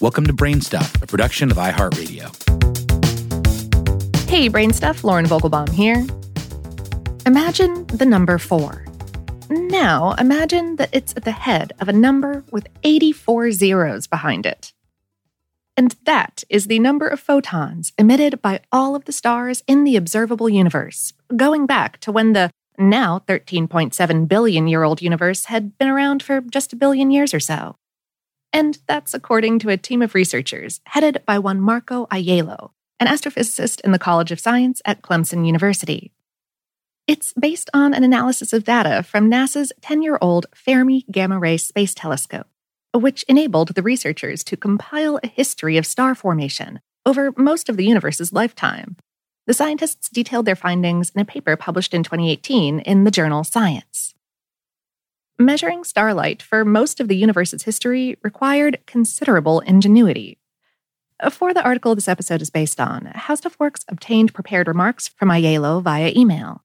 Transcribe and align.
Welcome 0.00 0.26
to 0.28 0.32
Brainstuff, 0.32 1.02
a 1.02 1.06
production 1.06 1.50
of 1.50 1.58
iHeartRadio. 1.58 2.28
Hey, 4.30 4.48
Brainstuff, 4.48 5.04
Lauren 5.04 5.26
Vogelbaum 5.26 5.68
here. 5.68 6.06
Imagine 7.26 7.86
the 7.88 8.06
number 8.06 8.38
four. 8.38 8.86
Now, 9.50 10.12
imagine 10.12 10.76
that 10.76 10.88
it's 10.94 11.12
at 11.18 11.24
the 11.24 11.32
head 11.32 11.74
of 11.80 11.90
a 11.90 11.92
number 11.92 12.46
with 12.50 12.66
84 12.82 13.50
zeros 13.50 14.06
behind 14.06 14.46
it. 14.46 14.72
And 15.76 15.94
that 16.06 16.44
is 16.48 16.66
the 16.66 16.78
number 16.78 17.06
of 17.06 17.20
photons 17.20 17.92
emitted 17.98 18.40
by 18.40 18.60
all 18.72 18.96
of 18.96 19.04
the 19.04 19.12
stars 19.12 19.62
in 19.66 19.84
the 19.84 19.96
observable 19.96 20.48
universe, 20.48 21.12
going 21.36 21.66
back 21.66 22.00
to 22.00 22.10
when 22.10 22.32
the 22.32 22.50
now 22.78 23.22
13.7 23.28 24.26
billion 24.26 24.66
year 24.66 24.82
old 24.82 25.02
universe 25.02 25.44
had 25.44 25.76
been 25.76 25.88
around 25.88 26.22
for 26.22 26.40
just 26.40 26.72
a 26.72 26.76
billion 26.76 27.10
years 27.10 27.34
or 27.34 27.40
so. 27.40 27.76
And 28.52 28.78
that's 28.86 29.14
according 29.14 29.60
to 29.60 29.68
a 29.68 29.76
team 29.76 30.02
of 30.02 30.14
researchers 30.14 30.80
headed 30.86 31.22
by 31.24 31.38
one 31.38 31.60
Marco 31.60 32.06
Ajello, 32.06 32.70
an 32.98 33.06
astrophysicist 33.06 33.80
in 33.82 33.92
the 33.92 33.98
College 33.98 34.32
of 34.32 34.40
Science 34.40 34.82
at 34.84 35.02
Clemson 35.02 35.46
University. 35.46 36.12
It's 37.06 37.32
based 37.32 37.70
on 37.74 37.94
an 37.94 38.04
analysis 38.04 38.52
of 38.52 38.64
data 38.64 39.02
from 39.02 39.30
NASA's 39.30 39.72
10 39.80 40.02
year 40.02 40.18
old 40.20 40.46
Fermi 40.54 41.04
Gamma 41.10 41.38
Ray 41.38 41.56
Space 41.56 41.94
Telescope, 41.94 42.46
which 42.92 43.24
enabled 43.24 43.74
the 43.74 43.82
researchers 43.82 44.44
to 44.44 44.56
compile 44.56 45.18
a 45.22 45.28
history 45.28 45.76
of 45.76 45.86
star 45.86 46.14
formation 46.14 46.80
over 47.06 47.32
most 47.36 47.68
of 47.68 47.76
the 47.76 47.84
universe's 47.84 48.32
lifetime. 48.32 48.96
The 49.46 49.54
scientists 49.54 50.08
detailed 50.08 50.46
their 50.46 50.54
findings 50.54 51.10
in 51.10 51.20
a 51.20 51.24
paper 51.24 51.56
published 51.56 51.94
in 51.94 52.04
2018 52.04 52.80
in 52.80 53.04
the 53.04 53.10
journal 53.10 53.42
Science. 53.42 54.09
Measuring 55.40 55.84
starlight 55.84 56.42
for 56.42 56.66
most 56.66 57.00
of 57.00 57.08
the 57.08 57.16
universe's 57.16 57.62
history 57.62 58.18
required 58.22 58.78
considerable 58.84 59.60
ingenuity. 59.60 60.38
For 61.30 61.54
the 61.54 61.62
article 61.64 61.94
this 61.94 62.08
episode 62.08 62.42
is 62.42 62.50
based 62.50 62.78
on, 62.78 63.10
HowStuffWorks 63.14 63.86
obtained 63.88 64.34
prepared 64.34 64.68
remarks 64.68 65.08
from 65.08 65.30
Ajello 65.30 65.82
via 65.82 66.12
email. 66.14 66.62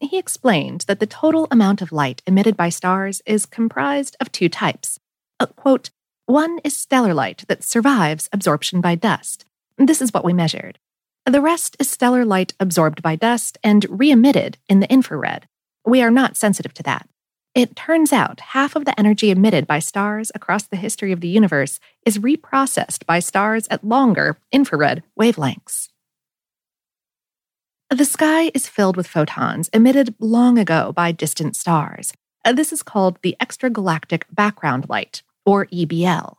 He 0.00 0.18
explained 0.18 0.86
that 0.88 0.98
the 0.98 1.06
total 1.06 1.46
amount 1.52 1.80
of 1.82 1.92
light 1.92 2.20
emitted 2.26 2.56
by 2.56 2.68
stars 2.68 3.22
is 3.26 3.46
comprised 3.46 4.16
of 4.18 4.32
two 4.32 4.48
types. 4.48 4.98
Uh, 5.38 5.46
quote, 5.46 5.90
one 6.24 6.58
is 6.64 6.76
stellar 6.76 7.14
light 7.14 7.44
that 7.46 7.62
survives 7.62 8.28
absorption 8.32 8.80
by 8.80 8.96
dust. 8.96 9.44
This 9.78 10.02
is 10.02 10.12
what 10.12 10.24
we 10.24 10.32
measured. 10.32 10.80
The 11.26 11.40
rest 11.40 11.76
is 11.78 11.88
stellar 11.88 12.24
light 12.24 12.54
absorbed 12.58 13.02
by 13.02 13.14
dust 13.14 13.56
and 13.62 13.86
re 13.88 14.10
emitted 14.10 14.58
in 14.68 14.80
the 14.80 14.92
infrared. 14.92 15.46
We 15.84 16.02
are 16.02 16.10
not 16.10 16.36
sensitive 16.36 16.74
to 16.74 16.82
that. 16.82 17.08
It 17.56 17.74
turns 17.74 18.12
out 18.12 18.40
half 18.52 18.76
of 18.76 18.84
the 18.84 19.00
energy 19.00 19.30
emitted 19.30 19.66
by 19.66 19.78
stars 19.78 20.30
across 20.34 20.64
the 20.64 20.76
history 20.76 21.10
of 21.10 21.22
the 21.22 21.28
universe 21.28 21.80
is 22.04 22.18
reprocessed 22.18 23.06
by 23.06 23.18
stars 23.18 23.66
at 23.70 23.82
longer 23.82 24.36
infrared 24.52 25.02
wavelengths. 25.18 25.88
The 27.88 28.04
sky 28.04 28.50
is 28.52 28.68
filled 28.68 28.98
with 28.98 29.06
photons 29.06 29.70
emitted 29.72 30.14
long 30.18 30.58
ago 30.58 30.92
by 30.92 31.12
distant 31.12 31.56
stars. 31.56 32.12
Uh, 32.44 32.52
this 32.52 32.74
is 32.74 32.82
called 32.82 33.16
the 33.22 33.36
extragalactic 33.40 34.24
background 34.30 34.90
light, 34.90 35.22
or 35.46 35.64
EBL. 35.68 36.36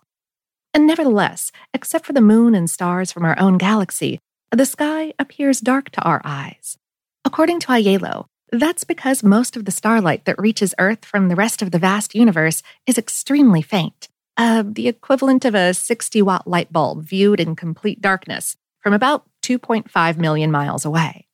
And 0.71 0.85
nevertheless, 0.85 1.51
except 1.73 2.05
for 2.05 2.13
the 2.13 2.21
moon 2.21 2.53
and 2.53 2.69
stars 2.69 3.11
from 3.11 3.25
our 3.25 3.39
own 3.39 3.57
galaxy, 3.57 4.19
the 4.51 4.67
sky 4.67 5.13
appears 5.17 5.61
dark 5.61 5.89
to 5.91 6.01
our 6.03 6.21
eyes. 6.23 6.77
According 7.25 7.61
to 7.61 7.69
Ajello, 7.69 8.27
that's 8.51 8.83
because 8.83 9.23
most 9.23 9.57
of 9.57 9.65
the 9.65 9.71
starlight 9.71 10.25
that 10.25 10.39
reaches 10.39 10.73
Earth 10.79 11.03
from 11.03 11.27
the 11.27 11.35
rest 11.35 11.61
of 11.61 11.71
the 11.71 11.79
vast 11.79 12.15
universe 12.15 12.63
is 12.85 12.97
extremely 12.97 13.61
faint, 13.61 14.07
uh, 14.37 14.63
the 14.65 14.87
equivalent 14.87 15.45
of 15.45 15.55
a 15.55 15.73
60 15.73 16.21
watt 16.21 16.47
light 16.47 16.71
bulb 16.71 17.03
viewed 17.03 17.39
in 17.39 17.55
complete 17.55 18.01
darkness 18.01 18.55
from 18.79 18.93
about 18.93 19.25
2.5 19.43 20.17
million 20.17 20.51
miles 20.51 20.85
away. 20.85 21.27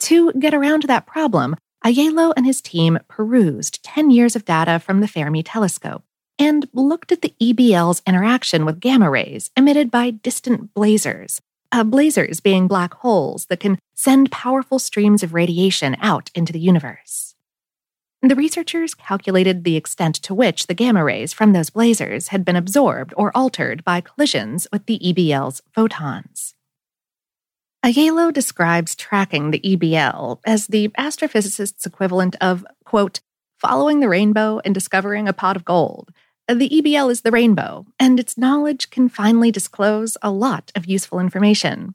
To 0.00 0.32
get 0.32 0.54
around 0.54 0.82
that 0.84 1.06
problem, 1.06 1.56
Ajello 1.84 2.32
and 2.36 2.46
his 2.46 2.60
team 2.60 2.98
perused 3.08 3.82
10 3.84 4.10
years 4.10 4.34
of 4.34 4.44
data 4.44 4.78
from 4.78 5.00
the 5.00 5.08
Fermi 5.08 5.42
telescope 5.42 6.02
and 6.38 6.68
looked 6.72 7.12
at 7.12 7.22
the 7.22 7.34
EBL's 7.40 8.02
interaction 8.06 8.64
with 8.64 8.80
gamma 8.80 9.10
rays 9.10 9.50
emitted 9.56 9.90
by 9.90 10.10
distant 10.10 10.74
blazars, 10.74 11.40
uh, 11.74 11.82
blazars 11.82 12.40
being 12.40 12.68
black 12.68 12.94
holes 12.94 13.46
that 13.46 13.58
can 13.58 13.78
send 13.94 14.30
powerful 14.30 14.78
streams 14.78 15.24
of 15.24 15.34
radiation 15.34 15.96
out 16.00 16.30
into 16.32 16.52
the 16.52 16.60
universe. 16.60 17.34
The 18.22 18.36
researchers 18.36 18.94
calculated 18.94 19.64
the 19.64 19.76
extent 19.76 20.14
to 20.22 20.34
which 20.34 20.68
the 20.68 20.74
gamma 20.74 21.02
rays 21.02 21.32
from 21.32 21.52
those 21.52 21.70
blazars 21.70 22.28
had 22.28 22.44
been 22.44 22.54
absorbed 22.54 23.12
or 23.16 23.36
altered 23.36 23.82
by 23.82 24.00
collisions 24.00 24.68
with 24.72 24.86
the 24.86 25.00
EBL's 25.00 25.62
photons. 25.74 26.54
Ajello 27.84 28.32
describes 28.32 28.94
tracking 28.94 29.50
the 29.50 29.60
EBL 29.60 30.38
as 30.46 30.68
the 30.68 30.88
astrophysicist's 30.90 31.84
equivalent 31.84 32.36
of, 32.40 32.64
quote, 32.84 33.20
following 33.58 33.98
the 33.98 34.08
rainbow 34.08 34.60
and 34.64 34.72
discovering 34.72 35.26
a 35.26 35.32
pot 35.32 35.56
of 35.56 35.64
gold. 35.64 36.12
The 36.46 36.68
EBL 36.68 37.10
is 37.10 37.22
the 37.22 37.30
rainbow, 37.30 37.86
and 37.98 38.20
its 38.20 38.36
knowledge 38.36 38.90
can 38.90 39.08
finally 39.08 39.50
disclose 39.50 40.16
a 40.20 40.30
lot 40.30 40.70
of 40.74 40.86
useful 40.86 41.18
information. 41.18 41.94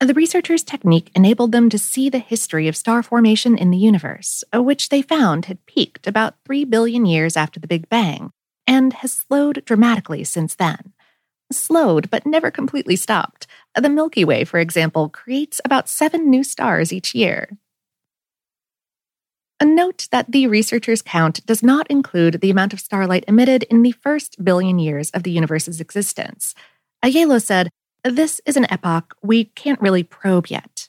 The 0.00 0.14
researchers' 0.14 0.62
technique 0.62 1.10
enabled 1.14 1.52
them 1.52 1.68
to 1.68 1.78
see 1.78 2.08
the 2.08 2.18
history 2.18 2.68
of 2.68 2.76
star 2.76 3.02
formation 3.02 3.58
in 3.58 3.70
the 3.70 3.76
universe, 3.76 4.42
which 4.54 4.88
they 4.88 5.02
found 5.02 5.44
had 5.44 5.66
peaked 5.66 6.06
about 6.06 6.36
3 6.46 6.64
billion 6.64 7.04
years 7.04 7.36
after 7.36 7.60
the 7.60 7.68
Big 7.68 7.86
Bang 7.90 8.32
and 8.66 8.94
has 8.94 9.12
slowed 9.12 9.62
dramatically 9.66 10.24
since 10.24 10.54
then 10.54 10.94
slowed 11.52 12.10
but 12.10 12.26
never 12.26 12.50
completely 12.50 12.96
stopped. 12.96 13.46
The 13.74 13.88
Milky 13.88 14.24
Way, 14.24 14.44
for 14.44 14.58
example, 14.58 15.08
creates 15.08 15.60
about 15.64 15.88
seven 15.88 16.30
new 16.30 16.44
stars 16.44 16.92
each 16.92 17.14
year. 17.14 17.56
A 19.62 19.66
note 19.66 20.08
that 20.10 20.32
the 20.32 20.46
researchers' 20.46 21.02
count 21.02 21.44
does 21.44 21.62
not 21.62 21.86
include 21.88 22.40
the 22.40 22.50
amount 22.50 22.72
of 22.72 22.80
starlight 22.80 23.24
emitted 23.28 23.64
in 23.64 23.82
the 23.82 23.92
first 23.92 24.42
billion 24.42 24.78
years 24.78 25.10
of 25.10 25.22
the 25.22 25.30
universe's 25.30 25.82
existence. 25.82 26.54
Ajello 27.04 27.42
said, 27.42 27.68
This 28.02 28.40
is 28.46 28.56
an 28.56 28.66
epoch 28.70 29.14
we 29.22 29.44
can't 29.44 29.80
really 29.82 30.02
probe 30.02 30.46
yet. 30.46 30.88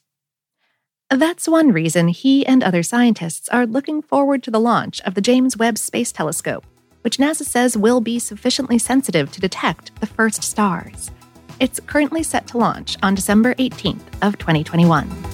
That's 1.09 1.49
one 1.49 1.73
reason 1.73 2.07
he 2.07 2.45
and 2.45 2.63
other 2.63 2.81
scientists 2.81 3.49
are 3.49 3.65
looking 3.65 4.01
forward 4.01 4.41
to 4.43 4.51
the 4.51 4.59
launch 4.61 5.01
of 5.01 5.15
the 5.15 5.21
James 5.21 5.57
Webb 5.57 5.77
Space 5.77 6.13
Telescope, 6.13 6.65
which 7.01 7.17
NASA 7.17 7.43
says 7.43 7.75
will 7.75 7.99
be 7.99 8.19
sufficiently 8.19 8.77
sensitive 8.77 9.29
to 9.33 9.41
detect 9.41 9.99
the 9.99 10.07
first 10.07 10.43
stars. 10.43 11.11
It's 11.59 11.81
currently 11.81 12.23
set 12.23 12.47
to 12.47 12.57
launch 12.57 12.95
on 13.03 13.15
December 13.15 13.53
18th 13.55 13.99
of 14.21 14.37
2021. 14.37 15.30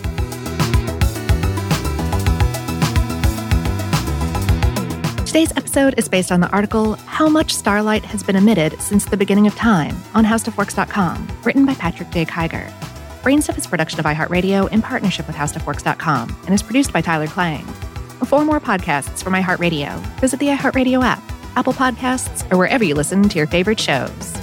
Today's 5.37 5.55
episode 5.55 5.93
is 5.99 6.09
based 6.09 6.31
on 6.31 6.39
the 6.39 6.49
article 6.49 6.95
How 7.05 7.29
Much 7.29 7.53
Starlight 7.53 8.03
Has 8.05 8.23
Been 8.23 8.35
Emitted 8.35 8.81
Since 8.81 9.05
the 9.05 9.15
Beginning 9.15 9.45
of 9.45 9.53
Time 9.53 9.95
on 10.15 10.25
HowStuffWorks.com, 10.25 11.27
written 11.43 11.63
by 11.63 11.75
Patrick 11.75 12.09
J. 12.09 12.25
Kiger. 12.25 12.67
Brainstuff 13.21 13.55
is 13.55 13.67
a 13.67 13.69
production 13.69 13.99
of 13.99 14.07
iHeartRadio 14.07 14.71
in 14.71 14.81
partnership 14.81 15.27
with 15.27 15.35
HowStuffWorks.com 15.35 16.35
and 16.45 16.55
is 16.55 16.63
produced 16.63 16.91
by 16.91 17.01
Tyler 17.01 17.27
Klang. 17.27 17.63
For 18.25 18.43
more 18.43 18.59
podcasts 18.59 19.23
from 19.23 19.33
iHeartRadio, 19.33 19.99
visit 20.19 20.39
the 20.39 20.47
iHeartRadio 20.47 21.03
app 21.03 21.21
Apple 21.55 21.73
Podcasts, 21.73 22.51
or 22.51 22.57
wherever 22.57 22.83
you 22.83 22.95
listen 22.95 23.29
to 23.29 23.37
your 23.37 23.45
favorite 23.45 23.79
shows. 23.79 24.36